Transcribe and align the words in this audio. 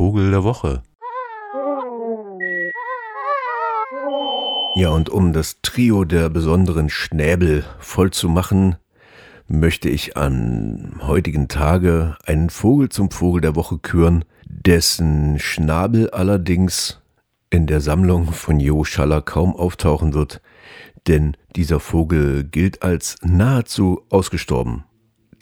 Vogel 0.00 0.30
der 0.30 0.44
Woche. 0.44 0.82
Ja, 4.74 4.88
und 4.88 5.10
um 5.10 5.34
das 5.34 5.58
Trio 5.60 6.06
der 6.06 6.30
besonderen 6.30 6.88
Schnäbel 6.88 7.66
voll 7.80 8.10
zu 8.10 8.30
machen, 8.30 8.76
möchte 9.46 9.90
ich 9.90 10.16
am 10.16 11.02
heutigen 11.02 11.48
Tage 11.48 12.16
einen 12.24 12.48
Vogel 12.48 12.88
zum 12.88 13.10
Vogel 13.10 13.42
der 13.42 13.56
Woche 13.56 13.76
küren, 13.76 14.24
dessen 14.46 15.38
Schnabel 15.38 16.08
allerdings 16.08 17.02
in 17.50 17.66
der 17.66 17.82
Sammlung 17.82 18.32
von 18.32 18.58
Jo 18.58 18.84
Schaller 18.84 19.20
kaum 19.20 19.54
auftauchen 19.54 20.14
wird, 20.14 20.40
denn 21.08 21.36
dieser 21.56 21.78
Vogel 21.78 22.44
gilt 22.44 22.82
als 22.82 23.18
nahezu 23.20 24.00
ausgestorben. 24.08 24.84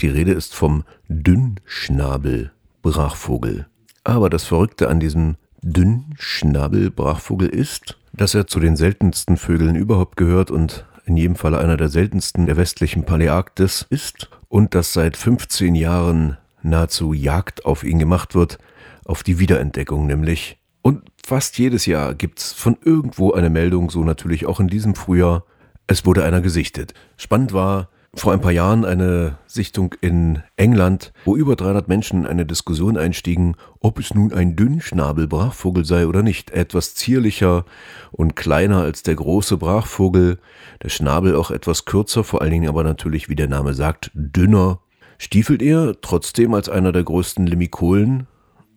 Die 0.00 0.09
Rede 0.09 0.32
ist 0.32 0.52
vom 0.52 0.82
Dünnschnabel-Brachvogel. 1.09 3.66
Aber 4.09 4.30
das 4.30 4.45
Verrückte 4.45 4.88
an 4.88 5.00
diesem 5.00 5.36
Dünnschnabel-Brachvogel 5.61 7.46
ist, 7.46 7.98
dass 8.15 8.34
er 8.34 8.46
zu 8.46 8.59
den 8.59 8.74
seltensten 8.74 9.37
Vögeln 9.37 9.77
überhaupt 9.77 10.16
gehört 10.16 10.51
und 10.51 10.87
in 11.05 11.19
jedem 11.19 11.37
Fall 11.37 11.55
einer 11.55 11.77
der 11.77 11.91
seltensten 11.91 12.46
der 12.46 12.56
westlichen 12.56 13.05
Paläarktis 13.05 13.84
ist 13.91 14.30
und 14.48 14.74
dass 14.74 14.95
seit 14.95 15.18
15 15.18 15.74
Jahren 15.74 16.38
nahezu 16.62 17.12
Jagd 17.12 17.66
auf 17.66 17.84
ihn 17.84 17.98
gemacht 17.98 18.34
wird, 18.34 18.56
auf 19.05 19.23
die 19.23 19.38
Wiederentdeckung 19.38 20.06
nämlich. 20.06 20.56
Und 20.80 21.02
fast 21.23 21.59
jedes 21.59 21.84
Jahr 21.84 22.15
gibt's 22.15 22.54
von 22.54 22.79
irgendwo 22.82 23.32
eine 23.32 23.51
Meldung, 23.51 23.90
so 23.90 24.04
natürlich 24.04 24.46
auch 24.46 24.59
in 24.59 24.68
diesem 24.68 24.95
Frühjahr, 24.95 25.45
es 25.87 26.06
wurde 26.06 26.24
einer 26.24 26.40
gesichtet. 26.40 26.95
Spannend 27.18 27.52
war, 27.52 27.90
vor 28.14 28.32
ein 28.32 28.40
paar 28.40 28.52
Jahren 28.52 28.84
eine 28.84 29.38
Sichtung 29.46 29.94
in 30.00 30.42
England, 30.56 31.12
wo 31.24 31.36
über 31.36 31.56
300 31.56 31.88
Menschen 31.88 32.20
in 32.20 32.26
eine 32.26 32.46
Diskussion 32.46 32.96
einstiegen, 32.96 33.56
ob 33.80 33.98
es 33.98 34.14
nun 34.14 34.32
ein 34.32 34.56
Dünnschnabel-Brachvogel 34.56 35.84
sei 35.84 36.06
oder 36.06 36.22
nicht. 36.22 36.50
Etwas 36.50 36.94
zierlicher 36.94 37.64
und 38.10 38.34
kleiner 38.34 38.78
als 38.78 39.02
der 39.02 39.15
große 39.15 39.59
Brachvogel, 39.59 40.38
der 40.82 40.88
Schnabel 40.88 41.37
auch 41.37 41.50
etwas 41.50 41.84
kürzer, 41.84 42.24
vor 42.24 42.40
allen 42.40 42.50
Dingen 42.50 42.68
aber 42.68 42.82
natürlich, 42.82 43.28
wie 43.28 43.37
der 43.37 43.48
Name 43.48 43.74
sagt, 43.74 44.10
dünner. 44.15 44.80
Stiefelt 45.18 45.62
er 45.62 46.00
trotzdem 46.00 46.54
als 46.54 46.68
einer 46.68 46.93
der 46.93 47.04
größten 47.04 47.46
Limikolen, 47.46 48.26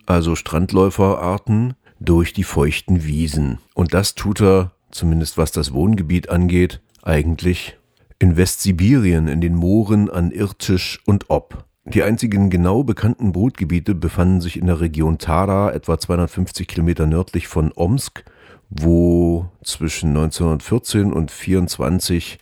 also 0.05 0.35
Strandläuferarten, 0.35 1.75
durch 1.99 2.33
die 2.33 2.43
feuchten 2.43 3.05
Wiesen. 3.05 3.59
Und 3.75 3.93
das 3.93 4.16
tut 4.16 4.41
er, 4.41 4.71
zumindest 4.89 5.38
was 5.38 5.51
das 5.51 5.71
Wohngebiet 5.71 6.29
angeht, 6.29 6.81
eigentlich 7.03 7.77
in 8.22 8.38
Westsibirien, 8.38 9.27
in 9.27 9.41
den 9.41 9.55
Mooren 9.55 10.08
an 10.08 10.30
Irtisch 10.30 11.02
und 11.08 11.31
Ob. 11.31 11.66
Die 11.86 12.03
einzigen 12.03 12.52
genau 12.52 12.83
bekannten 12.83 13.31
Brutgebiete 13.31 13.95
befanden 13.95 14.41
sich 14.41 14.58
in 14.58 14.67
der 14.67 14.80
Region 14.80 15.17
Tara, 15.17 15.72
etwa 15.72 15.97
250 15.97 16.67
Kilometer 16.67 17.08
nördlich 17.08 17.47
von 17.47 17.72
Omsk, 17.73 18.23
wo 18.69 19.47
zwischen 19.63 20.09
1914 20.09 21.11
und 21.11 21.31
24 21.31 22.38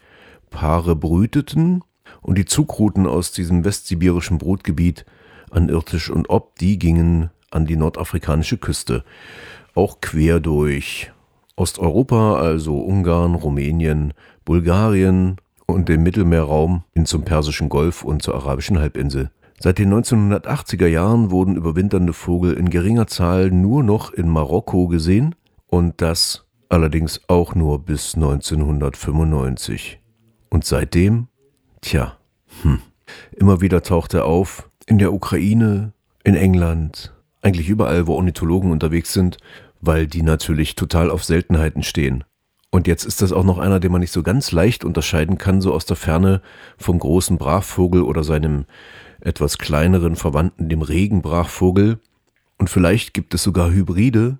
Paare 0.49 0.97
brüteten 0.97 1.81
und 2.21 2.37
die 2.37 2.45
Zugrouten 2.45 3.07
aus 3.07 3.31
diesem 3.31 3.63
westsibirischen 3.63 4.37
Brutgebiet 4.37 5.05
an 5.49 5.69
Irtisch 5.69 6.09
und 6.09 6.29
Ob, 6.29 6.57
die 6.59 6.77
gingen 6.77 7.29
an 7.51 7.65
die 7.65 7.77
nordafrikanische 7.77 8.57
Küste, 8.57 9.05
auch 9.75 10.01
quer 10.01 10.41
durch 10.41 11.13
Osteuropa, 11.55 12.35
also 12.35 12.79
Ungarn, 12.79 13.35
Rumänien, 13.35 14.13
Bulgarien, 14.43 15.37
und 15.69 15.89
dem 15.89 16.03
Mittelmeerraum 16.03 16.83
hin 16.93 17.05
zum 17.05 17.23
Persischen 17.23 17.69
Golf 17.69 18.03
und 18.03 18.21
zur 18.21 18.35
arabischen 18.35 18.79
Halbinsel. 18.79 19.31
Seit 19.59 19.77
den 19.77 19.93
1980er 19.93 20.87
Jahren 20.87 21.31
wurden 21.31 21.55
überwinternde 21.55 22.13
Vogel 22.13 22.53
in 22.53 22.69
geringer 22.69 23.07
Zahl 23.07 23.51
nur 23.51 23.83
noch 23.83 24.13
in 24.13 24.29
Marokko 24.29 24.87
gesehen 24.87 25.35
und 25.67 26.01
das 26.01 26.45
allerdings 26.69 27.21
auch 27.27 27.55
nur 27.55 27.79
bis 27.79 28.15
1995. 28.15 29.99
Und 30.49 30.65
seitdem, 30.65 31.27
tja, 31.81 32.17
hm, 32.61 32.79
immer 33.35 33.59
wieder 33.59 33.83
taucht 33.83 34.13
er 34.13 34.25
auf 34.25 34.69
in 34.85 34.97
der 34.97 35.13
Ukraine, 35.13 35.93
in 36.23 36.35
England, 36.35 37.13
eigentlich 37.41 37.69
überall, 37.69 38.07
wo 38.07 38.15
Ornithologen 38.15 38.71
unterwegs 38.71 39.13
sind, 39.13 39.37
weil 39.81 40.07
die 40.07 40.23
natürlich 40.23 40.75
total 40.75 41.09
auf 41.09 41.23
Seltenheiten 41.23 41.83
stehen. 41.83 42.23
Und 42.71 42.87
jetzt 42.87 43.03
ist 43.05 43.21
das 43.21 43.31
auch 43.31 43.43
noch 43.43 43.57
einer, 43.57 43.79
den 43.79 43.91
man 43.91 44.01
nicht 44.01 44.13
so 44.13 44.21
ganz 44.21 44.51
leicht 44.51 44.83
unterscheiden 44.83 45.37
kann, 45.37 45.61
so 45.61 45.73
aus 45.73 45.85
der 45.85 45.95
Ferne 45.95 46.41
vom 46.77 46.99
großen 46.99 47.37
Brachvogel 47.37 48.03
oder 48.03 48.23
seinem 48.23 48.65
etwas 49.21 49.57
kleineren 49.57 50.15
Verwandten, 50.15 50.69
dem 50.69 50.81
Regenbrachvogel. 50.81 51.99
Und 52.57 52.69
vielleicht 52.69 53.13
gibt 53.13 53.33
es 53.33 53.43
sogar 53.43 53.71
Hybride, 53.71 54.37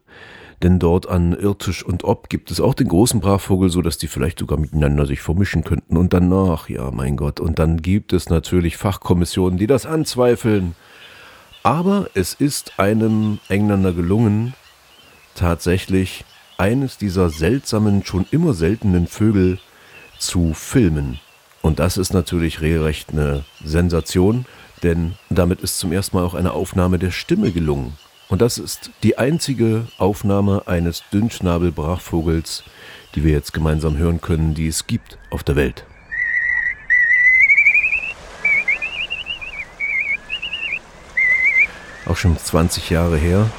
denn 0.61 0.77
dort 0.77 1.07
an 1.07 1.33
Irtisch 1.33 1.83
und 1.83 2.03
Ob 2.03 2.29
gibt 2.29 2.51
es 2.51 2.59
auch 2.59 2.73
den 2.73 2.89
großen 2.89 3.19
Brachvogel, 3.19 3.69
so 3.69 3.81
dass 3.81 3.97
die 3.97 4.07
vielleicht 4.07 4.39
sogar 4.39 4.59
miteinander 4.59 5.05
sich 5.05 5.21
vermischen 5.21 5.63
könnten. 5.63 5.97
Und 5.97 6.13
danach, 6.13 6.69
ja, 6.69 6.91
mein 6.91 7.17
Gott, 7.17 7.39
und 7.39 7.57
dann 7.57 7.81
gibt 7.81 8.13
es 8.13 8.29
natürlich 8.29 8.77
Fachkommissionen, 8.77 9.57
die 9.57 9.67
das 9.67 9.85
anzweifeln. 9.85 10.75
Aber 11.63 12.09
es 12.13 12.33
ist 12.33 12.79
einem 12.79 13.39
Engländer 13.47 13.93
gelungen, 13.93 14.53
tatsächlich 15.35 16.25
eines 16.59 16.97
dieser 16.97 17.29
seltsamen, 17.29 18.03
schon 18.05 18.25
immer 18.31 18.53
seltenen 18.53 19.07
Vögel 19.07 19.59
zu 20.17 20.53
filmen. 20.53 21.19
Und 21.61 21.79
das 21.79 21.97
ist 21.97 22.13
natürlich 22.13 22.61
regelrecht 22.61 23.11
eine 23.11 23.45
Sensation, 23.63 24.45
denn 24.83 25.13
damit 25.29 25.61
ist 25.61 25.79
zum 25.79 25.91
ersten 25.93 26.17
Mal 26.17 26.25
auch 26.25 26.33
eine 26.33 26.51
Aufnahme 26.51 26.99
der 26.99 27.11
Stimme 27.11 27.51
gelungen. 27.51 27.97
Und 28.27 28.41
das 28.41 28.57
ist 28.57 28.91
die 29.03 29.17
einzige 29.17 29.87
Aufnahme 29.97 30.63
eines 30.67 31.03
Dünnschnabelbrachvogels, 31.11 32.63
die 33.15 33.23
wir 33.23 33.31
jetzt 33.31 33.53
gemeinsam 33.53 33.97
hören 33.97 34.21
können, 34.21 34.53
die 34.53 34.67
es 34.67 34.85
gibt 34.85 35.17
auf 35.31 35.43
der 35.43 35.55
Welt. 35.55 35.85
Auch 42.05 42.17
schon 42.17 42.37
20 42.37 42.89
Jahre 42.89 43.17
her, 43.17 43.49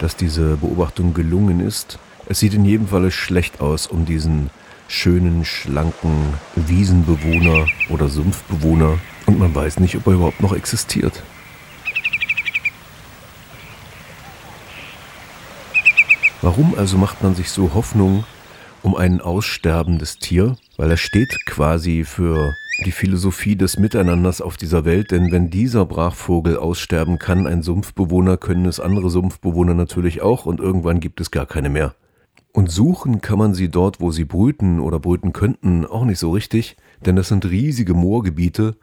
dass 0.00 0.16
diese 0.16 0.56
Beobachtung 0.56 1.14
gelungen 1.14 1.60
ist. 1.60 1.98
Es 2.26 2.40
sieht 2.40 2.54
in 2.54 2.64
jedem 2.64 2.88
Falle 2.88 3.10
schlecht 3.10 3.60
aus 3.60 3.86
um 3.86 4.06
diesen 4.06 4.48
schönen, 4.88 5.44
schlanken 5.44 6.34
Wiesenbewohner 6.56 7.66
oder 7.90 8.08
Sumpfbewohner 8.08 8.98
und 9.26 9.38
man 9.38 9.54
weiß 9.54 9.78
nicht, 9.80 9.96
ob 9.96 10.06
er 10.06 10.14
überhaupt 10.14 10.40
noch 10.40 10.54
existiert. 10.54 11.22
Warum 16.40 16.74
also 16.76 16.98
macht 16.98 17.22
man 17.22 17.34
sich 17.34 17.50
so 17.50 17.72
Hoffnung 17.74 18.24
um 18.82 18.94
ein 18.94 19.20
aussterbendes 19.20 20.18
Tier? 20.18 20.56
Weil 20.76 20.90
er 20.90 20.96
steht 20.96 21.34
quasi 21.46 22.04
für 22.04 22.54
die 22.84 22.92
Philosophie 22.92 23.56
des 23.56 23.78
Miteinanders 23.78 24.40
auf 24.40 24.56
dieser 24.56 24.84
Welt, 24.84 25.10
denn 25.10 25.30
wenn 25.30 25.48
dieser 25.48 25.86
Brachvogel 25.86 26.56
aussterben 26.56 27.18
kann, 27.18 27.46
ein 27.46 27.62
Sumpfbewohner, 27.62 28.36
können 28.36 28.66
es 28.66 28.80
andere 28.80 29.08
Sumpfbewohner 29.10 29.74
natürlich 29.74 30.22
auch 30.22 30.44
und 30.44 30.60
irgendwann 30.60 31.00
gibt 31.00 31.20
es 31.20 31.30
gar 31.30 31.46
keine 31.46 31.70
mehr. 31.70 31.94
Und 32.54 32.70
suchen 32.70 33.20
kann 33.20 33.36
man 33.36 33.52
sie 33.52 33.68
dort, 33.68 34.00
wo 34.00 34.12
sie 34.12 34.24
brüten 34.24 34.78
oder 34.78 35.00
brüten 35.00 35.32
könnten, 35.32 35.84
auch 35.84 36.04
nicht 36.04 36.20
so 36.20 36.30
richtig, 36.30 36.76
denn 37.04 37.16
das 37.16 37.26
sind 37.26 37.44
riesige 37.44 37.94
Moorgebiete. 37.94 38.76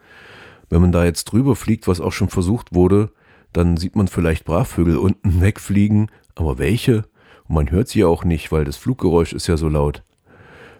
Wenn 0.68 0.82
man 0.82 0.92
da 0.92 1.06
jetzt 1.06 1.24
drüber 1.24 1.56
fliegt, 1.56 1.88
was 1.88 1.98
auch 1.98 2.12
schon 2.12 2.28
versucht 2.28 2.74
wurde, 2.74 3.12
dann 3.54 3.78
sieht 3.78 3.96
man 3.96 4.08
vielleicht 4.08 4.44
Brachvögel 4.44 4.98
unten 4.98 5.40
wegfliegen, 5.40 6.10
aber 6.34 6.58
welche? 6.58 7.04
Und 7.48 7.54
man 7.54 7.70
hört 7.70 7.88
sie 7.88 8.04
auch 8.04 8.24
nicht, 8.24 8.52
weil 8.52 8.66
das 8.66 8.76
Fluggeräusch 8.76 9.32
ist 9.32 9.46
ja 9.46 9.56
so 9.56 9.70
laut. 9.70 10.02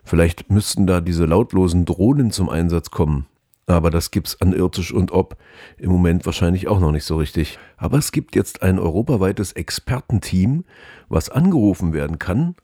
Vielleicht 0.05 0.51
müssten 0.51 0.87
da 0.87 1.01
diese 1.01 1.25
lautlosen 1.25 1.87
Drohnen 1.87 2.31
zum 2.31 2.51
Einsatz 2.51 2.91
kommen. 2.91 3.25
Aber 3.65 3.91
das 3.91 4.11
gibt's 4.11 4.39
an 4.43 4.53
Irtisch 4.53 4.93
und 4.93 5.13
Ob 5.13 5.39
im 5.79 5.91
Moment 5.91 6.27
wahrscheinlich 6.27 6.69
auch 6.69 6.79
noch 6.79 6.93
nicht 6.93 7.05
so 7.05 7.17
richtig. 7.17 7.59
Aber 7.79 7.97
es 7.97 8.13
gibt 8.13 8.37
jetzt 8.37 8.61
ein 8.63 8.79
europaweites 8.79 9.53
Expertenteam, 9.53 10.65
was 11.09 11.31
angerufen 11.31 11.95
werden 11.95 12.19
kann, 12.19 12.55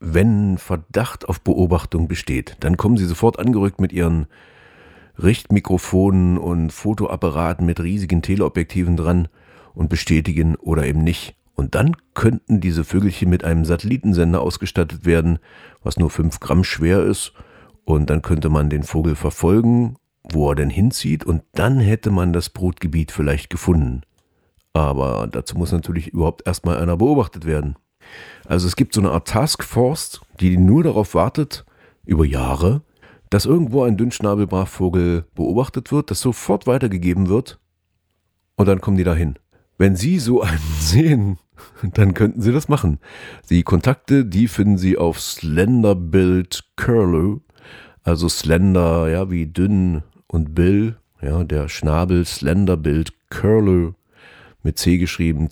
wenn 0.00 0.58
Verdacht 0.58 1.28
auf 1.28 1.40
Beobachtung 1.40 2.08
besteht, 2.08 2.56
dann 2.60 2.76
kommen 2.76 2.96
sie 2.96 3.06
sofort 3.06 3.38
angerückt 3.38 3.80
mit 3.80 3.92
ihren 3.92 4.26
Richtmikrofonen 5.22 6.36
und 6.38 6.72
Fotoapparaten 6.72 7.64
mit 7.64 7.80
riesigen 7.80 8.22
Teleobjektiven 8.22 8.96
dran 8.96 9.28
und 9.74 9.88
bestätigen 9.88 10.56
oder 10.56 10.84
eben 10.86 11.02
nicht. 11.02 11.36
Und 11.54 11.74
dann 11.74 11.96
könnten 12.12 12.60
diese 12.60 12.84
Vögelchen 12.84 13.30
mit 13.30 13.42
einem 13.42 13.64
Satellitensender 13.64 14.42
ausgestattet 14.42 15.06
werden, 15.06 15.38
was 15.82 15.96
nur 15.96 16.10
5 16.10 16.38
Gramm 16.38 16.64
schwer 16.64 17.02
ist. 17.02 17.32
Und 17.84 18.10
dann 18.10 18.20
könnte 18.20 18.50
man 18.50 18.68
den 18.68 18.82
Vogel 18.82 19.16
verfolgen, 19.16 19.96
wo 20.22 20.50
er 20.50 20.54
denn 20.54 20.68
hinzieht. 20.68 21.24
Und 21.24 21.42
dann 21.54 21.80
hätte 21.80 22.10
man 22.10 22.34
das 22.34 22.50
Brutgebiet 22.50 23.10
vielleicht 23.10 23.48
gefunden. 23.48 24.02
Aber 24.74 25.26
dazu 25.30 25.56
muss 25.56 25.72
natürlich 25.72 26.08
überhaupt 26.08 26.46
erstmal 26.46 26.76
einer 26.76 26.98
beobachtet 26.98 27.46
werden. 27.46 27.76
Also 28.46 28.66
es 28.66 28.76
gibt 28.76 28.94
so 28.94 29.00
eine 29.00 29.10
Art 29.10 29.28
Taskforce, 29.28 30.20
die 30.40 30.56
nur 30.56 30.84
darauf 30.84 31.14
wartet, 31.14 31.64
über 32.04 32.24
Jahre, 32.24 32.82
dass 33.30 33.44
irgendwo 33.44 33.82
ein 33.82 33.96
Dünnschnabelbrachvogel 33.96 35.24
beobachtet 35.34 35.90
wird, 35.92 36.10
das 36.10 36.20
sofort 36.20 36.66
weitergegeben 36.66 37.28
wird 37.28 37.58
und 38.56 38.66
dann 38.66 38.80
kommen 38.80 38.96
die 38.96 39.04
dahin. 39.04 39.34
Wenn 39.78 39.96
Sie 39.96 40.18
so 40.18 40.42
einen 40.42 40.58
sehen, 40.80 41.38
dann 41.94 42.14
könnten 42.14 42.40
Sie 42.40 42.52
das 42.52 42.68
machen. 42.68 42.98
Die 43.50 43.62
Kontakte, 43.62 44.24
die 44.24 44.48
finden 44.48 44.78
Sie 44.78 44.96
auf 44.96 45.20
Slenderbild 45.20 46.64
Curlew, 46.76 47.40
also 48.02 48.28
Slender, 48.28 49.08
ja, 49.08 49.30
wie 49.30 49.46
dünn 49.46 50.02
und 50.28 50.54
Bill, 50.54 50.96
ja, 51.20 51.44
der 51.44 51.68
Schnabel 51.68 52.24
Slenderbild 52.24 53.12
Curlew 53.30 53.92
mit 54.62 54.78
C 54.78 54.98
geschrieben, 54.98 55.50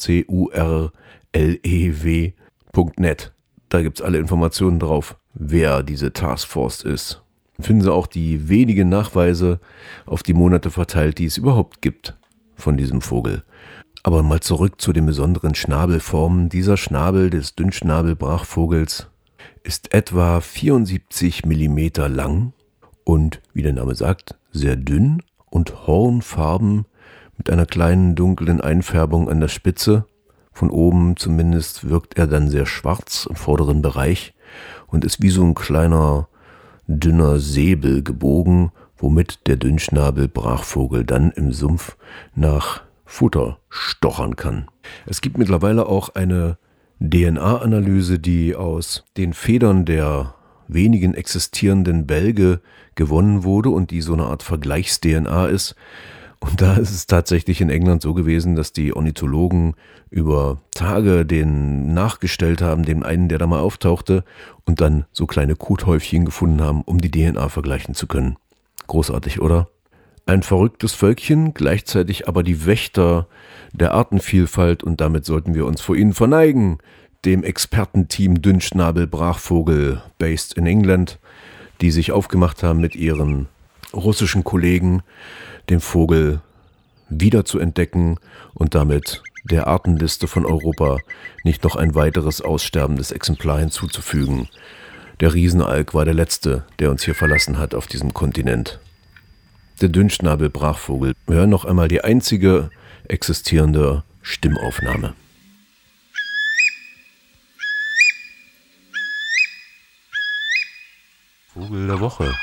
C-U-R-L-E-W.net. 2.75 3.33
Da 3.69 3.83
gibt 3.83 4.01
es 4.01 4.05
alle 4.05 4.19
Informationen 4.19 4.79
drauf, 4.79 5.17
wer 5.33 5.83
diese 5.83 6.13
Taskforce 6.13 6.83
ist. 6.83 7.23
Finden 7.59 7.83
Sie 7.83 7.93
auch 7.93 8.07
die 8.07 8.49
wenigen 8.49 8.89
Nachweise 8.89 9.61
auf 10.07 10.23
die 10.23 10.35
Monate 10.35 10.71
verteilt, 10.71 11.19
die 11.19 11.27
es 11.27 11.37
überhaupt 11.37 11.83
gibt 11.83 12.17
von 12.57 12.77
diesem 12.77 13.01
Vogel. 13.01 13.45
Aber 14.03 14.23
mal 14.23 14.41
zurück 14.41 14.81
zu 14.81 14.93
den 14.93 15.07
besonderen 15.07 15.55
Schnabelformen. 15.55 16.49
Dieser 16.49 16.77
Schnabel 16.77 17.31
des 17.31 17.55
Dünnschnabelbrachvogels 17.55 19.09
ist 19.63 19.95
etwa 19.95 20.41
74 20.41 21.47
Millimeter 21.47 22.09
lang 22.09 22.53
und, 23.05 23.41
wie 23.55 23.63
der 23.63 23.73
Name 23.73 23.95
sagt, 23.95 24.35
sehr 24.53 24.77
dünn 24.77 25.23
und 25.49 25.87
hornfarben 25.87 26.87
mit 27.39 27.51
einer 27.51 27.67
kleinen 27.67 28.15
dunklen 28.15 28.61
Einfärbung 28.61 29.29
an 29.31 29.41
der 29.41 29.49
Spitze. 29.49 30.07
Von 30.55 30.71
oben 30.71 31.17
zumindest 31.17 31.89
wirkt 31.89 32.17
er 32.17 32.27
dann 32.27 32.49
sehr 32.49 32.65
schwarz 32.65 33.27
im 33.29 33.37
vorderen 33.37 33.83
Bereich 33.83 34.35
und 34.87 35.05
ist 35.05 35.21
wie 35.21 35.31
so 35.31 35.43
ein 35.43 35.55
kleiner 35.55 36.29
dünner 36.87 37.41
Säbel 37.41 38.03
gebogen, 38.03 38.71
womit 38.97 39.47
der 39.49 39.57
Dünnschnabelbrachvogel 39.57 41.05
dann 41.05 41.33
im 41.33 41.53
Sumpf 41.53 41.97
nach 42.35 42.83
Futter 43.05 43.59
stochern 43.69 44.37
kann. 44.37 44.69
Es 45.07 45.21
gibt 45.21 45.39
mittlerweile 45.39 45.87
auch 45.87 46.11
eine 46.15 46.57
DNA-Analyse, 47.01 48.19
die 48.19 48.55
aus 48.55 49.05
den 49.17 49.33
Federn 49.33 49.85
der 49.85 50.35
wenigen 50.69 51.15
existierenden 51.15 52.07
Bälge 52.07 52.61
gewonnen 52.95 53.45
wurde 53.45 53.71
und 53.71 53.91
die 53.91 54.01
so 54.01 54.13
eine 54.13 54.25
Art 54.25 54.43
Vergleichs-DNA 54.43 55.47
ist. 55.47 55.75
Und 56.45 56.61
da 56.61 56.77
ist 56.77 56.91
es 56.91 57.07
tatsächlich 57.07 57.61
in 57.61 57.71
England 57.71 58.03
so 58.03 58.13
gewesen, 58.13 58.55
dass 58.55 58.73
die 58.73 58.95
Ornithologen 58.95 59.75
über 60.11 60.61
Tage 60.75 61.25
den 61.25 61.95
nachgestellt 61.95 62.61
haben, 62.61 62.85
dem 62.85 63.03
einen, 63.03 63.29
der 63.29 63.39
da 63.39 63.47
mal 63.47 63.61
auftauchte, 63.61 64.25
und 64.65 64.81
dann 64.81 65.07
so 65.11 65.27
kleine 65.27 65.57
Kothäufchen 65.57 66.25
gefunden 66.25 66.61
haben, 66.61 66.83
um 66.83 67.01
die 67.01 67.11
DNA 67.11 67.49
vergleichen 67.49 67.95
zu 67.95 68.07
können. 68.07 68.37
Großartig, 68.87 69.41
oder? 69.41 69.69
ein 70.27 70.43
verrücktes 70.43 70.95
Völkchen, 70.95 71.53
gleichzeitig 71.53 72.29
aber 72.29 72.43
die 72.43 72.65
Wächter 72.65 73.27
der 73.73 73.93
Artenvielfalt 73.93 74.83
und 74.83 75.01
damit 75.01 75.27
sollten 75.27 75.55
wir 75.55 75.67
uns 75.67 75.81
vor 75.81 75.97
ihnen 75.97 76.15
verneigen, 76.15 76.79
dem 77.27 77.43
Expertenteam 77.43 78.41
Dünnschnabel 78.41 79.07
Brachvogel, 79.07 80.03
based 80.19 80.55
in 80.55 80.67
England, 80.67 81.19
die 81.81 81.91
sich 81.91 82.13
aufgemacht 82.13 82.63
haben 82.63 82.81
mit 82.81 82.97
ihren 82.97 83.49
russischen 83.93 84.45
Kollegen, 84.45 85.03
den 85.71 85.81
Vogel 85.81 86.41
wieder 87.09 87.45
zu 87.45 87.59
entdecken 87.59 88.19
und 88.55 88.75
damit 88.75 89.23
der 89.45 89.67
Artenliste 89.67 90.27
von 90.27 90.47
Europa 90.47 90.99
nicht 91.43 91.65
noch 91.65 91.77
ein 91.77 91.95
weiteres 91.95 92.41
aussterbendes 92.41 93.13
Exemplar 93.13 93.59
hinzuzufügen. 93.61 94.49
Der 95.21 95.35
Riesenalk 95.35 95.95
war 95.95 96.05
der 96.05 96.15
letzte, 96.15 96.65
der 96.79 96.91
uns 96.91 97.05
hier 97.05 97.15
verlassen 97.15 97.59
hat 97.59 97.75
auf 97.75 97.87
diesem 97.87 98.15
Kontinent 98.15 98.81
der 99.81 99.89
Dünnschnabel-Brachvogel. 99.89 101.15
Wir 101.27 101.37
hören 101.37 101.51
noch 101.51 101.65
einmal 101.65 101.89
die 101.89 102.03
einzige 102.03 102.71
existierende 103.09 104.05
Stimmaufnahme. 104.23 105.15
Vogel 111.53 111.87
der 111.87 112.01
Woche. 112.01 112.35